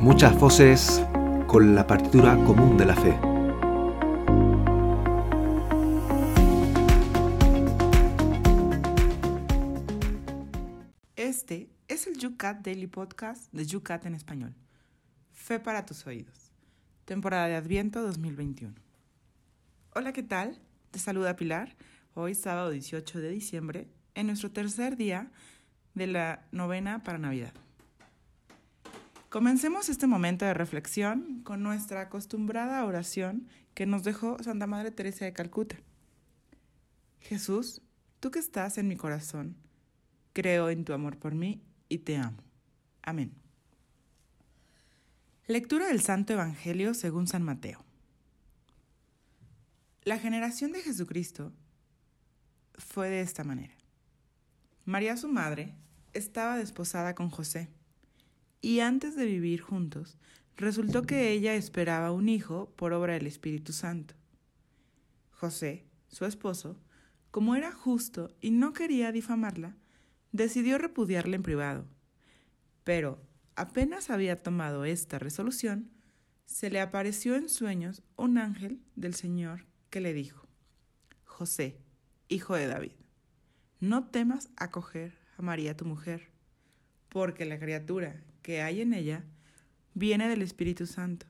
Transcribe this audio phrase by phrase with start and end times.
[0.00, 1.02] Muchas voces
[1.46, 3.18] con la partitura común de la fe.
[11.16, 14.54] Este es el YouCat Daily Podcast de YouCat en español.
[15.32, 16.52] Fe para tus oídos.
[17.06, 18.74] Temporada de Adviento 2021.
[19.94, 20.60] Hola, ¿qué tal?
[20.90, 21.74] Te saluda Pilar.
[22.14, 25.30] Hoy, sábado 18 de diciembre, en nuestro tercer día
[25.94, 27.54] de la novena para Navidad.
[29.36, 35.26] Comencemos este momento de reflexión con nuestra acostumbrada oración que nos dejó Santa Madre Teresa
[35.26, 35.76] de Calcuta.
[37.20, 37.82] Jesús,
[38.18, 39.58] tú que estás en mi corazón,
[40.32, 42.38] creo en tu amor por mí y te amo.
[43.02, 43.34] Amén.
[45.46, 47.84] Lectura del Santo Evangelio según San Mateo.
[50.04, 51.52] La generación de Jesucristo
[52.78, 53.74] fue de esta manera.
[54.86, 55.74] María su madre
[56.14, 57.68] estaba desposada con José,
[58.66, 60.18] y antes de vivir juntos,
[60.56, 64.16] resultó que ella esperaba un hijo por obra del Espíritu Santo.
[65.30, 66.76] José, su esposo,
[67.30, 69.76] como era justo y no quería difamarla,
[70.32, 71.86] decidió repudiarla en privado.
[72.82, 73.22] Pero
[73.54, 75.88] apenas había tomado esta resolución,
[76.44, 80.48] se le apareció en sueños un ángel del Señor que le dijo,
[81.22, 81.78] José,
[82.28, 82.96] hijo de David,
[83.78, 86.32] no temas acoger a María tu mujer,
[87.08, 89.24] porque la criatura que hay en ella
[89.92, 91.26] viene del Espíritu Santo.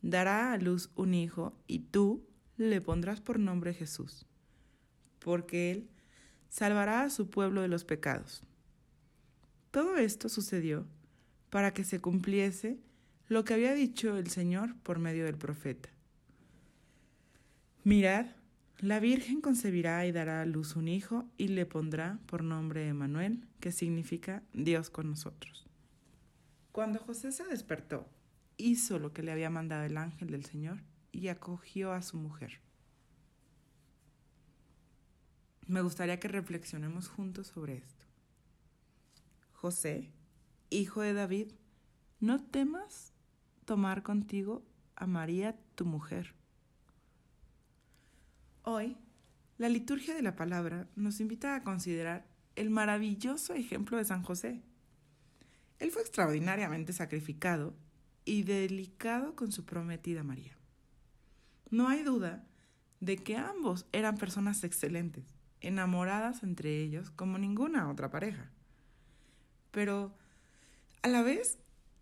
[0.00, 4.24] Dará a luz un hijo y tú le pondrás por nombre Jesús,
[5.18, 5.90] porque él
[6.48, 8.42] salvará a su pueblo de los pecados.
[9.70, 10.86] Todo esto sucedió
[11.50, 12.78] para que se cumpliese
[13.28, 15.90] lo que había dicho el Señor por medio del profeta.
[17.82, 18.28] Mirad,
[18.78, 23.46] la Virgen concebirá y dará a luz un hijo y le pondrá por nombre Emanuel,
[23.60, 25.64] que significa Dios con nosotros.
[26.74, 28.04] Cuando José se despertó,
[28.56, 30.80] hizo lo que le había mandado el ángel del Señor
[31.12, 32.58] y acogió a su mujer.
[35.68, 38.06] Me gustaría que reflexionemos juntos sobre esto.
[39.52, 40.10] José,
[40.70, 41.52] hijo de David,
[42.18, 43.12] no temas
[43.66, 44.64] tomar contigo
[44.96, 46.34] a María tu mujer
[48.66, 48.96] Hoy,
[49.58, 54.62] la liturgia de la palabra nos invita a considerar el maravilloso ejemplo de San José.
[55.78, 57.74] Él fue extraordinariamente sacrificado
[58.24, 60.56] y delicado con su prometida María.
[61.70, 62.44] No hay duda
[63.00, 65.24] de que ambos eran personas excelentes,
[65.60, 68.50] enamoradas entre ellos como ninguna otra pareja.
[69.70, 70.14] Pero
[71.02, 71.58] a la vez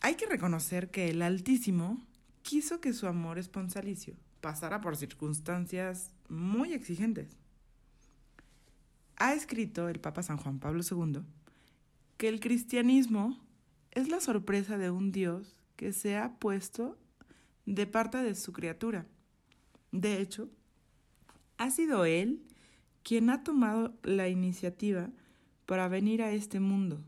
[0.00, 2.04] hay que reconocer que el Altísimo
[2.42, 7.36] quiso que su amor esponsalicio pasara por circunstancias muy exigentes.
[9.16, 11.22] Ha escrito el Papa San Juan Pablo II
[12.18, 13.40] que el cristianismo
[13.94, 16.98] es la sorpresa de un Dios que se ha puesto
[17.66, 19.06] de parte de su criatura.
[19.92, 20.50] De hecho,
[21.56, 22.42] ha sido Él
[23.02, 25.10] quien ha tomado la iniciativa
[25.66, 27.02] para venir a este mundo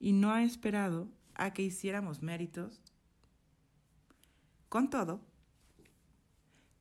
[0.00, 2.82] y no ha esperado a que hiciéramos méritos.
[4.68, 5.20] Con todo,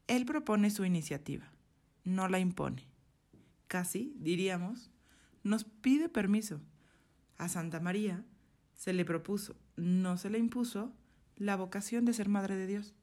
[0.07, 1.51] él propone su iniciativa,
[2.03, 2.87] no la impone.
[3.67, 4.91] Casi, diríamos,
[5.43, 6.61] nos pide permiso.
[7.37, 8.23] A Santa María
[8.75, 10.93] se le propuso, no se le impuso,
[11.35, 12.93] la vocación de ser Madre de Dios.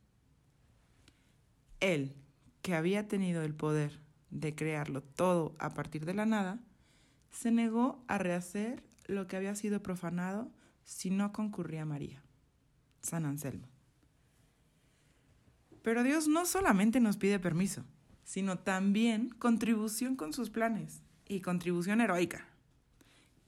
[1.81, 2.15] Él,
[2.63, 4.01] que había tenido el poder
[4.31, 6.61] de crearlo todo a partir de la nada,
[7.31, 10.51] se negó a rehacer lo que había sido profanado
[10.85, 12.23] si no concurría María.
[13.03, 13.69] San Anselmo.
[15.83, 17.85] Pero Dios no solamente nos pide permiso,
[18.23, 22.52] sino también contribución con sus planes y contribución heroica.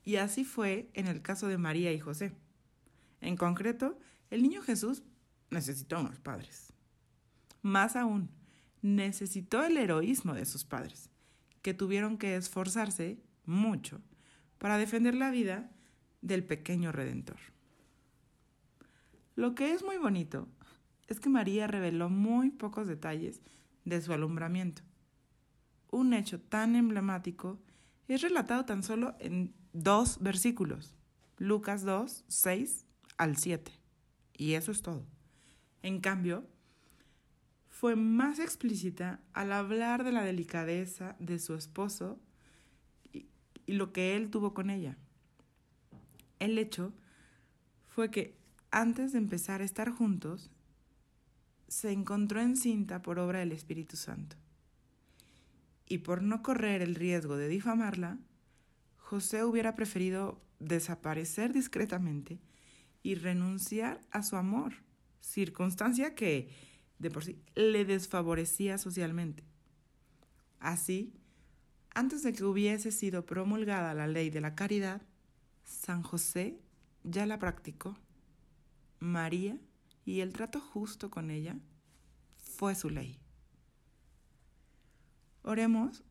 [0.05, 2.37] Y así fue en el caso de María y José.
[3.21, 3.99] En concreto,
[4.31, 5.03] el niño Jesús
[5.51, 6.73] necesitó unos padres.
[7.63, 8.31] Más aún,
[8.83, 11.09] necesitó el heroísmo de sus padres,
[11.63, 14.03] que tuvieron que esforzarse mucho
[14.59, 15.71] para defender la vida
[16.21, 17.39] del pequeño redentor.
[19.37, 20.49] Lo que es muy bonito
[21.09, 23.41] es que María reveló muy pocos detalles
[23.85, 24.83] de su alumbramiento.
[25.91, 27.59] Un hecho tan emblemático
[28.09, 30.95] es relatado tan solo en dos versículos,
[31.37, 32.87] Lucas 2, 6
[33.19, 33.73] al 7.
[34.39, 35.05] Y eso es todo.
[35.83, 36.47] En cambio,
[37.69, 42.19] fue más explícita al hablar de la delicadeza de su esposo
[43.13, 43.27] y,
[43.67, 44.97] y lo que él tuvo con ella.
[46.39, 46.95] El hecho
[47.89, 48.37] fue que
[48.71, 50.51] antes de empezar a estar juntos,
[51.69, 54.37] se encontró encinta por obra del Espíritu Santo.
[55.87, 58.19] Y por no correr el riesgo de difamarla,
[59.05, 62.41] José hubiera preferido desaparecer discretamente
[63.03, 64.77] y renunciar a su amor,
[65.21, 66.49] circunstancia que
[66.99, 69.45] de por sí le desfavorecía socialmente.
[70.59, 71.13] Así,
[71.91, 75.03] antes de que hubiese sido promulgada la ley de la caridad,
[75.65, 76.59] San José
[77.03, 77.99] ya la practicó.
[79.01, 79.59] María
[80.07, 81.59] y el trato justo con ella
[82.39, 83.21] fue su ley.
[85.43, 86.03] Oremos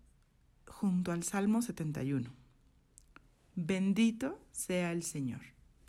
[0.67, 2.42] junto al Salmo 71.
[3.55, 5.41] Bendito sea el Señor,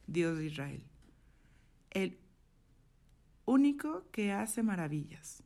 [0.06, 0.84] Dios de Israel,
[1.90, 2.18] el
[3.46, 5.42] único que hace maravillas.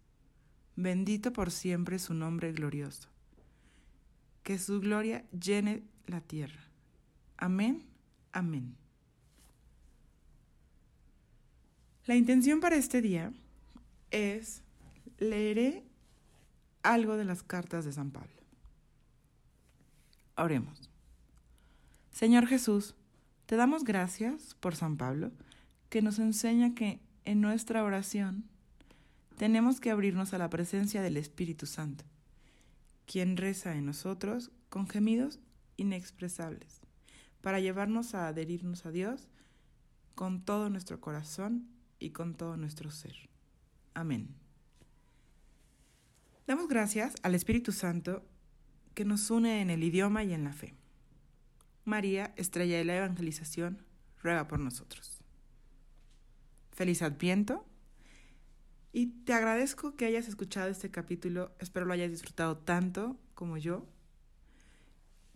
[0.75, 3.09] Bendito por siempre su nombre glorioso.
[4.43, 6.63] Que su gloria llene la tierra.
[7.37, 7.85] Amén,
[8.33, 8.77] amén.
[12.07, 13.33] La intención para este día
[14.11, 14.63] es
[15.19, 15.85] leeré
[16.83, 18.33] algo de las cartas de San Pablo.
[20.37, 20.89] Oremos.
[22.19, 22.97] Señor Jesús,
[23.47, 25.31] te damos gracias por San Pablo,
[25.89, 28.43] que nos enseña que en nuestra oración
[29.37, 32.05] tenemos que abrirnos a la presencia del Espíritu Santo,
[33.07, 35.39] quien reza en nosotros con gemidos
[35.77, 36.81] inexpresables,
[37.41, 39.29] para llevarnos a adherirnos a Dios
[40.17, 41.69] con todo nuestro corazón
[42.01, 43.15] y con todo nuestro ser.
[43.95, 44.35] Amén.
[46.49, 48.27] Damos gracias al Espíritu Santo
[48.95, 50.75] que nos une en el idioma y en la fe.
[51.89, 53.85] María, estrella de la evangelización,
[54.23, 55.19] ruega por nosotros.
[56.71, 57.67] Feliz Adviento
[58.93, 63.87] y te agradezco que hayas escuchado este capítulo, espero lo hayas disfrutado tanto como yo.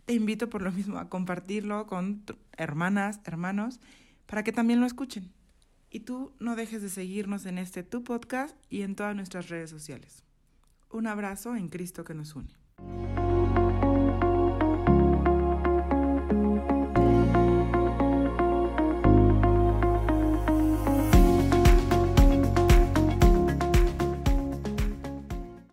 [0.05, 2.23] Te invito por lo mismo a compartirlo con
[2.57, 3.79] hermanas, hermanos,
[4.25, 5.31] para que también lo escuchen.
[5.89, 9.69] Y tú no dejes de seguirnos en este tu podcast y en todas nuestras redes
[9.69, 10.23] sociales.
[10.89, 12.62] Un abrazo en Cristo que nos une.